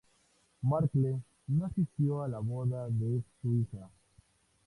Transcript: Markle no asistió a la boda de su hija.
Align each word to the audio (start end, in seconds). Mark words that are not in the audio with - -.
Markle 0.63 1.21
no 1.47 1.67
asistió 1.67 2.23
a 2.23 2.27
la 2.27 2.39
boda 2.39 2.89
de 2.89 3.21
su 3.39 3.53
hija. 3.53 3.87